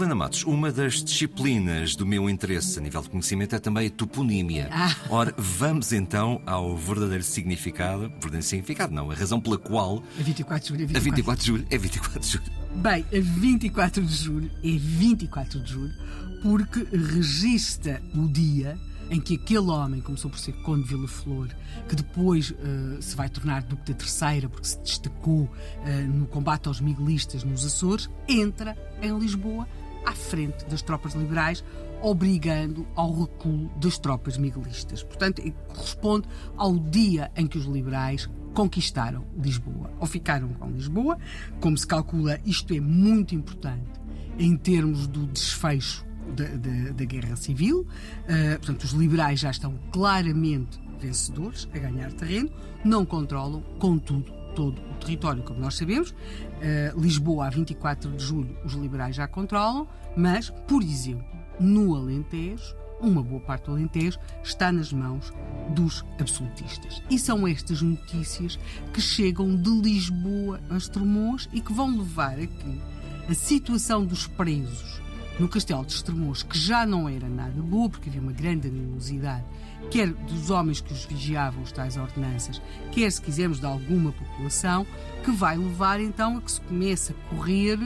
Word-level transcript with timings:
Helena 0.00 0.14
Matos, 0.14 0.44
uma 0.44 0.72
das 0.72 1.04
disciplinas 1.04 1.94
do 1.94 2.06
meu 2.06 2.30
interesse 2.30 2.78
a 2.78 2.82
nível 2.82 3.02
de 3.02 3.10
conhecimento 3.10 3.54
é 3.54 3.58
também 3.58 3.86
a 3.86 3.90
toponímia. 3.90 4.70
Ah. 4.72 4.96
Ora, 5.10 5.34
vamos 5.36 5.92
então 5.92 6.40
ao 6.46 6.74
verdadeiro 6.74 7.22
significado, 7.22 8.08
verdadeiro 8.08 8.42
significado 8.42 8.94
não, 8.94 9.10
a 9.10 9.14
razão 9.14 9.38
pela 9.38 9.58
qual 9.58 10.02
A 10.18 10.22
24 10.22 10.62
de 10.62 10.68
julho 10.68 10.94
é 10.94 10.96
a 10.96 11.00
24. 11.00 11.02
24 11.10 11.40
de 11.42 11.46
julho 11.46 11.66
é 11.68 11.78
24 11.78 12.20
de 12.20 12.28
julho. 12.28 12.44
Bem, 12.76 13.04
a 13.12 13.20
24 13.20 14.02
de 14.02 14.14
julho 14.14 14.50
é 14.64 14.70
24 14.70 15.60
de 15.60 15.70
julho 15.70 15.94
porque 16.42 16.96
registra 16.96 18.02
o 18.14 18.26
dia 18.26 18.78
em 19.10 19.20
que 19.20 19.34
aquele 19.34 19.68
homem 19.70 20.00
começou 20.00 20.30
por 20.30 20.38
ser 20.38 20.52
Conde 20.62 20.84
de 20.84 20.88
Vila 20.94 21.08
Flor, 21.08 21.48
que 21.88 21.96
depois 21.96 22.54
eh, 22.58 23.02
se 23.02 23.16
vai 23.16 23.28
tornar 23.28 23.62
Duque 23.64 23.92
da 23.92 23.98
Terceira, 23.98 24.48
porque 24.48 24.68
se 24.68 24.78
destacou 24.78 25.50
eh, 25.84 26.02
no 26.02 26.26
combate 26.26 26.68
aos 26.68 26.80
miguelistas 26.80 27.42
nos 27.42 27.66
Açores, 27.66 28.08
entra 28.28 28.76
em 29.02 29.18
Lisboa 29.18 29.66
à 30.06 30.12
frente 30.12 30.64
das 30.66 30.82
tropas 30.82 31.14
liberais, 31.14 31.62
obrigando 32.02 32.86
ao 32.96 33.12
recuo 33.12 33.70
das 33.80 33.98
tropas 33.98 34.36
miguelistas. 34.38 35.02
Portanto, 35.02 35.42
corresponde 35.68 36.26
ao 36.56 36.78
dia 36.78 37.30
em 37.36 37.46
que 37.46 37.58
os 37.58 37.64
liberais 37.66 38.28
conquistaram 38.54 39.24
Lisboa, 39.40 39.90
ou 40.00 40.06
ficaram 40.06 40.48
com 40.54 40.70
Lisboa. 40.70 41.18
Como 41.60 41.76
se 41.76 41.86
calcula, 41.86 42.40
isto 42.44 42.74
é 42.74 42.80
muito 42.80 43.34
importante 43.34 44.00
em 44.38 44.56
termos 44.56 45.06
do 45.06 45.26
desfecho 45.26 46.04
da, 46.34 46.44
da- 46.44 46.92
da 46.92 47.04
Guerra 47.04 47.36
Civil. 47.36 47.80
Uh, 47.82 48.58
portanto, 48.58 48.82
os 48.84 48.92
liberais 48.92 49.40
já 49.40 49.50
estão 49.50 49.78
claramente 49.92 50.80
vencedores, 50.98 51.68
a 51.74 51.78
ganhar 51.78 52.12
terreno, 52.12 52.50
não 52.84 53.04
controlam, 53.06 53.62
contudo, 53.78 54.32
todo 54.54 54.80
o 54.80 54.94
território, 55.00 55.42
como 55.42 55.60
nós 55.60 55.76
sabemos. 55.76 56.10
Uh, 56.10 57.00
Lisboa, 57.00 57.46
a 57.46 57.50
24 57.50 58.10
de 58.10 58.24
julho, 58.24 58.56
os 58.64 58.74
liberais 58.74 59.16
já 59.16 59.26
controlam, 59.26 59.88
mas, 60.16 60.50
por 60.66 60.82
exemplo, 60.82 61.24
no 61.58 61.94
Alentejo, 61.94 62.74
uma 63.00 63.22
boa 63.22 63.40
parte 63.40 63.66
do 63.66 63.72
Alentejo 63.72 64.18
está 64.42 64.70
nas 64.70 64.92
mãos 64.92 65.32
dos 65.74 66.04
absolutistas. 66.18 67.02
E 67.10 67.18
são 67.18 67.46
estas 67.46 67.80
notícias 67.82 68.58
que 68.92 69.00
chegam 69.00 69.56
de 69.56 69.70
Lisboa 69.70 70.60
a 70.68 70.76
Estremoz 70.76 71.48
e 71.52 71.60
que 71.60 71.72
vão 71.72 71.96
levar 71.96 72.38
a 72.38 72.46
que 72.46 72.80
a 73.28 73.34
situação 73.34 74.04
dos 74.04 74.26
presos 74.26 75.00
no 75.40 75.48
Castelo 75.48 75.86
de 75.86 75.94
Estremoz, 75.94 76.42
que 76.42 76.58
já 76.58 76.84
não 76.84 77.08
era 77.08 77.26
nada 77.26 77.62
boa, 77.62 77.88
porque 77.88 78.10
havia 78.10 78.20
uma 78.20 78.32
grande 78.32 78.68
animosidade, 78.68 79.42
quer 79.90 80.08
dos 80.08 80.50
homens 80.50 80.82
que 80.82 80.92
os 80.92 81.06
vigiavam, 81.06 81.62
os 81.62 81.72
tais 81.72 81.96
ordenanças, 81.96 82.60
quer, 82.92 83.10
se 83.10 83.22
quisermos, 83.22 83.58
de 83.58 83.64
alguma 83.64 84.12
população, 84.12 84.86
que 85.24 85.30
vai 85.30 85.56
levar 85.56 85.98
então 85.98 86.36
a 86.36 86.42
que 86.42 86.52
se 86.52 86.60
comece 86.60 87.12
a 87.12 87.34
correr 87.34 87.78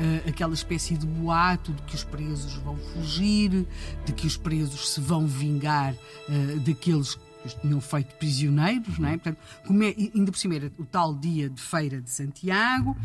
eh, 0.00 0.28
aquela 0.28 0.52
espécie 0.52 0.96
de 0.96 1.06
boato 1.06 1.72
de 1.72 1.82
que 1.82 1.94
os 1.94 2.02
presos 2.02 2.54
vão 2.54 2.76
fugir, 2.76 3.64
de 4.04 4.12
que 4.12 4.26
os 4.26 4.36
presos 4.36 4.90
se 4.90 5.00
vão 5.00 5.28
vingar 5.28 5.94
eh, 6.28 6.56
daqueles 6.58 7.14
que 7.14 7.25
tinham 7.54 7.80
feito 7.80 8.14
prisioneiros, 8.16 8.98
não 8.98 9.08
é? 9.08 9.12
Portanto, 9.12 9.38
come, 9.66 10.10
ainda 10.14 10.30
por 10.30 10.38
cima 10.38 10.54
era 10.56 10.72
o 10.78 10.84
tal 10.84 11.14
dia 11.14 11.48
de 11.48 11.60
Feira 11.60 12.00
de 12.00 12.10
Santiago, 12.10 12.96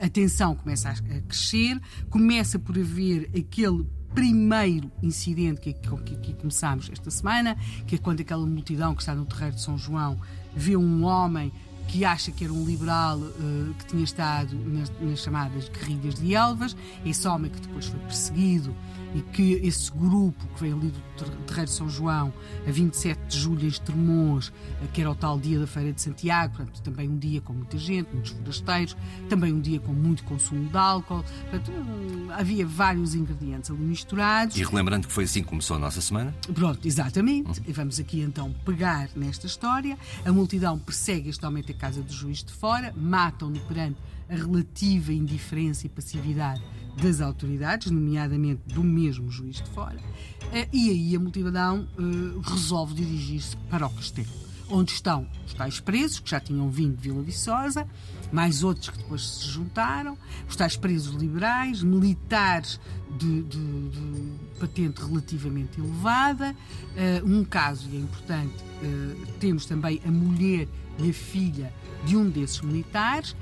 a 0.00 0.08
tensão 0.08 0.54
começa 0.54 0.90
a, 0.90 1.20
crescer, 1.22 1.80
começa 2.10 2.58
por 2.58 2.78
haver 2.78 3.30
aquele 3.36 3.86
primeiro 4.14 4.90
incidente 5.02 5.60
que, 5.60 5.72
que, 5.72 6.16
que 6.16 6.34
começámos 6.34 6.88
esta 6.90 7.10
semana, 7.10 7.56
que 7.86 7.96
é 7.96 7.98
quando 7.98 8.20
aquela 8.20 8.46
multidão 8.46 8.94
que 8.94 9.02
está 9.02 9.14
no 9.14 9.26
terreiro 9.26 9.56
de 9.56 9.62
São 9.62 9.76
João 9.76 10.20
vê 10.54 10.76
um 10.76 11.04
homem 11.04 11.52
que 11.88 12.04
acha 12.04 12.30
que 12.30 12.44
era 12.44 12.52
um 12.52 12.64
liberal 12.64 13.18
uh, 13.18 13.74
que 13.78 13.86
tinha 13.86 14.04
estado 14.04 14.54
nas, 14.56 14.92
nas, 15.00 15.20
chamadas 15.20 15.68
guerrilhas 15.68 16.14
de 16.14 16.34
Elvas, 16.34 16.76
esse 17.04 17.26
homem 17.28 17.50
que 17.50 17.60
depois 17.60 17.86
foi 17.86 18.00
perseguido 18.00 18.74
e 19.14 19.22
que 19.22 19.52
esse 19.62 19.90
grupo 19.92 20.44
que 20.54 20.60
veio 20.60 20.76
ali 20.76 20.88
do 20.88 21.00
Terreiro 21.46 21.70
de 21.70 21.76
São 21.76 21.88
João 21.88 22.32
a 22.66 22.70
27 22.70 23.20
de 23.28 23.38
julho 23.38 23.64
em 23.64 23.68
Estremoz, 23.68 24.52
que 24.92 25.00
era 25.00 25.10
o 25.10 25.14
tal 25.14 25.38
dia 25.38 25.58
da 25.58 25.66
Feira 25.66 25.92
de 25.92 26.00
Santiago, 26.00 26.56
portanto, 26.56 26.82
também 26.82 27.08
um 27.08 27.16
dia 27.16 27.40
com 27.40 27.52
muita 27.52 27.78
gente, 27.78 28.12
muitos 28.12 28.32
forasteiros, 28.32 28.96
também 29.28 29.52
um 29.52 29.60
dia 29.60 29.78
com 29.78 29.92
muito 29.92 30.24
consumo 30.24 30.68
de 30.68 30.76
álcool, 30.76 31.24
portanto, 31.50 31.70
um, 31.70 32.32
havia 32.32 32.66
vários 32.66 33.14
ingredientes 33.14 33.70
ali 33.70 33.84
misturados. 33.84 34.56
E 34.56 34.64
relembrando 34.64 35.06
que 35.06 35.12
foi 35.12 35.24
assim 35.24 35.42
que 35.42 35.48
começou 35.48 35.76
a 35.76 35.78
nossa 35.78 36.00
semana? 36.00 36.34
Pronto, 36.52 36.86
exatamente. 36.86 37.60
Uhum. 37.60 37.66
E 37.68 37.72
vamos 37.72 38.00
aqui 38.00 38.20
então 38.20 38.52
pegar 38.64 39.08
nesta 39.14 39.46
história. 39.46 39.96
A 40.24 40.32
multidão 40.32 40.76
persegue 40.76 41.28
este 41.28 41.44
homem 41.46 41.62
até 41.62 41.72
a 41.74 41.78
casa 41.78 42.02
do 42.02 42.12
juiz 42.12 42.42
de 42.42 42.52
fora, 42.52 42.94
matam-no 42.96 43.60
perante 43.60 43.98
a 44.28 44.34
relativa 44.34 45.12
indiferença 45.12 45.86
e 45.86 45.88
passividade 45.90 46.62
das 47.02 47.20
autoridades, 47.20 47.90
nomeadamente 47.90 48.62
do 48.66 48.82
mesmo 48.82 49.30
juiz 49.30 49.56
de 49.56 49.68
fora, 49.70 49.98
e 50.72 50.90
aí 50.90 51.16
a 51.16 51.20
multidão 51.20 51.86
resolve 52.42 52.94
dirigir-se 52.94 53.56
para 53.68 53.86
o 53.86 53.90
castelo, 53.90 54.28
onde 54.68 54.92
estão 54.92 55.28
os 55.46 55.54
tais 55.54 55.80
presos, 55.80 56.20
que 56.20 56.30
já 56.30 56.40
tinham 56.40 56.70
vindo 56.70 56.96
de 56.96 57.02
Vila 57.02 57.22
Viçosa, 57.22 57.86
mais 58.32 58.62
outros 58.64 58.90
que 58.90 58.98
depois 58.98 59.26
se 59.26 59.48
juntaram, 59.48 60.18
os 60.48 60.56
tais 60.56 60.76
presos 60.76 61.14
liberais, 61.14 61.82
militares 61.82 62.80
de, 63.16 63.42
de, 63.42 63.88
de 63.90 64.32
patente 64.58 65.00
relativamente 65.02 65.78
elevada. 65.78 66.54
um 67.24 67.44
caso, 67.44 67.88
e 67.92 67.96
é 67.96 68.00
importante, 68.00 68.54
temos 69.38 69.66
também 69.66 70.00
a 70.04 70.10
mulher 70.10 70.66
e 70.98 71.10
a 71.10 71.12
filha 71.12 71.72
de 72.04 72.16
um 72.16 72.28
desses 72.28 72.60
militares, 72.60 73.36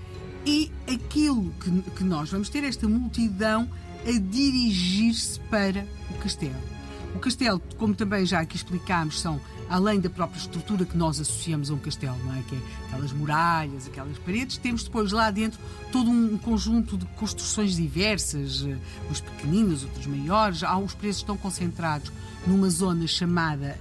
e 0.44 0.71
aquilo 0.93 1.50
que, 1.60 1.83
que 1.93 2.04
nós 2.04 2.31
vamos 2.31 2.49
ter, 2.49 2.65
esta 2.65 2.89
multidão 2.89 3.69
a 4.04 4.19
dirigir-se 4.19 5.39
para 5.41 5.87
o 6.10 6.15
castelo. 6.19 6.72
O 7.15 7.19
castelo, 7.19 7.62
como 7.78 7.94
também 7.94 8.27
já 8.27 8.41
aqui 8.41 8.56
explicámos, 8.56 9.21
são 9.21 9.41
além 9.68 10.00
da 10.00 10.10
própria 10.10 10.38
estrutura 10.38 10.84
que 10.84 10.96
nós 10.96 11.20
associamos 11.20 11.70
a 11.70 11.74
um 11.74 11.78
castelo, 11.78 12.18
não 12.24 12.34
é? 12.34 12.42
Que 12.42 12.54
é 12.54 12.58
aquelas 12.86 13.12
muralhas, 13.12 13.86
aquelas 13.86 14.18
paredes, 14.18 14.56
temos 14.58 14.84
depois 14.84 15.12
lá 15.12 15.30
dentro 15.30 15.58
todo 15.90 16.10
um 16.10 16.36
conjunto 16.38 16.96
de 16.96 17.06
construções 17.16 17.76
diversas, 17.76 18.66
uns 19.10 19.20
pequeninos, 19.20 19.84
outros 19.84 20.06
maiores. 20.06 20.62
Há 20.62 20.76
os 20.78 20.94
presos 20.94 21.22
estão 21.22 21.36
concentrados 21.36 22.12
numa 22.46 22.68
zona 22.70 23.06
chamada 23.06 23.78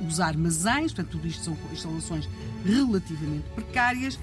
dos 0.00 0.20
armazéns, 0.20 0.92
portanto, 0.92 1.12
tudo 1.12 1.26
isto 1.26 1.44
são 1.44 1.56
instalações 1.72 2.28
relativamente 2.64 3.44
precárias 3.54 4.18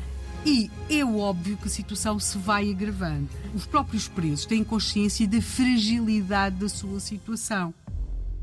e 0.45 0.71
é 0.89 1.03
óbvio 1.03 1.57
que 1.57 1.67
a 1.67 1.71
situação 1.71 2.19
se 2.19 2.37
vai 2.37 2.71
agravando. 2.71 3.27
Os 3.53 3.65
próprios 3.65 4.07
presos 4.07 4.45
têm 4.45 4.63
consciência 4.63 5.27
da 5.27 5.41
fragilidade 5.41 6.55
da 6.55 6.69
sua 6.69 6.99
situação. 6.99 7.73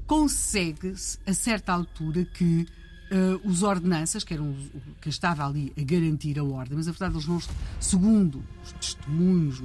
Consegue-se, 0.07 1.19
a 1.27 1.35
certa 1.35 1.73
altura, 1.73 2.25
que 2.25 2.67
uh, 3.11 3.49
os 3.49 3.63
ordenanças, 3.63 4.25
que 4.25 4.35
eram 4.35 4.55
que 5.01 5.09
estava 5.09 5.47
ali 5.47 5.73
a 5.77 5.83
garantir 5.83 6.39
a 6.39 6.45
ordem, 6.45 6.77
mas 6.77 6.89
a 6.89 6.93
verdade 6.93 7.15
eles 7.15 7.27
não, 7.27 7.41
segundo 7.81 8.43
os 8.65 8.73
testemunhos 8.73 9.61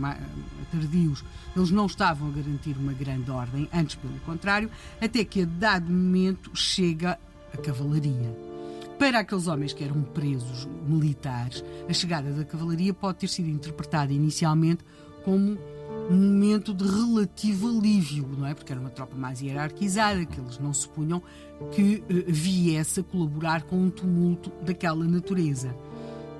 tardios, 0.71 1.23
eles 1.55 1.71
não 1.71 1.85
estavam 1.85 2.29
a 2.29 2.31
garantir 2.31 2.75
uma 2.77 2.93
grande 2.93 3.29
ordem, 3.29 3.69
antes 3.73 3.95
pelo 3.95 4.17
contrário, 4.21 4.69
até 4.99 5.23
que 5.23 5.43
a 5.43 5.45
dado 5.45 5.91
momento 5.91 6.51
chega 6.55 7.19
a 7.53 7.57
cavalaria. 7.57 8.51
Para 8.97 9.19
aqueles 9.19 9.47
homens 9.47 9.73
que 9.73 9.83
eram 9.83 10.03
presos 10.03 10.67
militares, 10.87 11.63
a 11.89 11.93
chegada 11.93 12.31
da 12.31 12.45
cavalaria 12.45 12.93
pode 12.93 13.19
ter 13.19 13.27
sido 13.27 13.49
interpretada 13.49 14.13
inicialmente 14.13 14.83
como 15.23 15.57
um 16.09 16.15
momento 16.15 16.73
de 16.73 16.83
relativo 16.83 17.69
alívio, 17.69 18.27
não 18.37 18.45
é? 18.45 18.53
Porque 18.53 18.71
era 18.71 18.81
uma 18.81 18.89
tropa 18.89 19.15
mais 19.15 19.41
hierarquizada, 19.41 20.25
que 20.25 20.39
eles 20.39 20.59
não 20.59 20.73
supunham 20.73 21.21
que 21.71 22.03
uh, 22.09 22.23
viesse 22.27 22.99
a 22.99 23.03
colaborar 23.03 23.63
com 23.63 23.77
um 23.77 23.89
tumulto 23.89 24.51
daquela 24.63 25.05
natureza. 25.05 25.75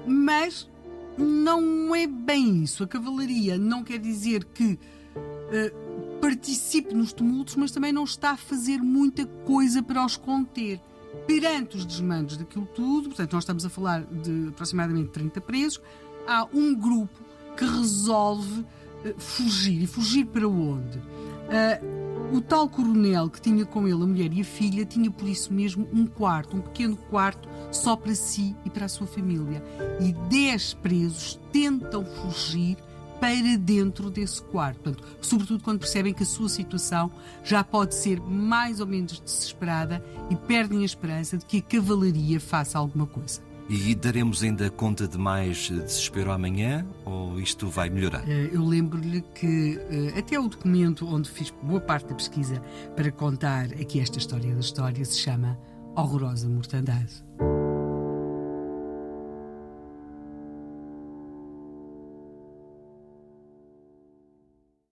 Mas 0.05 0.69
não 1.17 1.95
é 1.95 2.07
bem 2.07 2.63
isso. 2.63 2.83
A 2.83 2.87
cavalaria 2.87 3.57
não 3.57 3.83
quer 3.83 3.99
dizer 3.99 4.43
que 4.45 4.73
uh, 4.73 6.19
participe 6.19 6.93
nos 6.93 7.13
tumultos, 7.13 7.55
mas 7.55 7.71
também 7.71 7.93
não 7.93 8.03
está 8.03 8.31
a 8.31 8.37
fazer 8.37 8.79
muita 8.79 9.25
coisa 9.25 9.81
para 9.81 10.05
os 10.05 10.17
conter 10.17 10.79
perante 11.27 11.77
os 11.77 11.85
desmandos 11.85 12.37
daquilo 12.37 12.65
tudo, 12.67 13.09
portanto, 13.09 13.33
nós 13.33 13.43
estamos 13.43 13.65
a 13.65 13.69
falar 13.69 14.03
de 14.05 14.47
aproximadamente 14.49 15.09
30 15.09 15.41
presos, 15.41 15.81
há 16.25 16.47
um 16.53 16.73
grupo 16.73 17.19
que 17.57 17.65
resolve 17.65 18.65
fugir. 19.17 19.83
E 19.83 19.87
fugir 19.87 20.25
para 20.25 20.47
onde? 20.47 20.97
Uh, 20.97 22.35
o 22.35 22.41
tal 22.41 22.69
coronel 22.69 23.29
que 23.29 23.41
tinha 23.41 23.65
com 23.65 23.85
ele 23.85 24.01
a 24.01 24.07
mulher 24.07 24.31
e 24.33 24.41
a 24.41 24.45
filha 24.45 24.85
tinha 24.85 25.11
por 25.11 25.27
isso 25.27 25.53
mesmo 25.53 25.87
um 25.91 26.05
quarto, 26.05 26.55
um 26.55 26.61
pequeno 26.61 26.95
quarto 26.95 27.49
só 27.71 27.95
para 27.95 28.15
si 28.15 28.55
e 28.63 28.69
para 28.69 28.85
a 28.85 28.89
sua 28.89 29.05
família. 29.05 29.61
E 29.99 30.13
10 30.29 30.75
presos 30.75 31.39
tentam 31.51 32.05
fugir 32.05 32.77
para 33.19 33.57
dentro 33.57 34.09
desse 34.09 34.41
quarto. 34.41 34.79
Portanto, 34.79 35.03
sobretudo 35.21 35.63
quando 35.63 35.79
percebem 35.79 36.13
que 36.13 36.23
a 36.23 36.25
sua 36.25 36.49
situação 36.49 37.11
já 37.43 37.63
pode 37.63 37.95
ser 37.95 38.19
mais 38.19 38.79
ou 38.79 38.87
menos 38.87 39.19
desesperada 39.19 40.03
e 40.29 40.35
perdem 40.35 40.81
a 40.81 40.85
esperança 40.85 41.37
de 41.37 41.45
que 41.45 41.57
a 41.57 41.61
cavalaria 41.61 42.39
faça 42.39 42.79
alguma 42.79 43.05
coisa. 43.05 43.50
E 43.73 43.95
daremos 43.95 44.43
ainda 44.43 44.69
conta 44.69 45.07
de 45.07 45.17
mais 45.17 45.69
desespero 45.69 46.33
amanhã 46.33 46.85
ou 47.05 47.39
isto 47.39 47.69
vai 47.69 47.89
melhorar? 47.89 48.21
Eh, 48.29 48.49
eu 48.51 48.65
lembro-lhe 48.65 49.21
que 49.33 49.79
eh, 49.89 50.19
até 50.19 50.37
o 50.37 50.49
documento 50.49 51.07
onde 51.07 51.29
fiz 51.29 51.53
boa 51.63 51.79
parte 51.79 52.09
da 52.09 52.15
pesquisa 52.15 52.61
para 52.97 53.09
contar 53.13 53.67
aqui 53.67 54.01
esta 54.01 54.17
história 54.17 54.53
da 54.53 54.59
história 54.59 55.05
se 55.05 55.17
chama 55.17 55.57
Horrorosa 55.95 56.49
Mortandade. 56.49 57.23